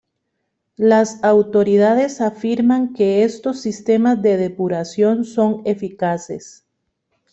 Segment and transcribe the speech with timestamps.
[0.77, 6.65] Las autoridades afirman que estos sistemas de depuración son eficaces.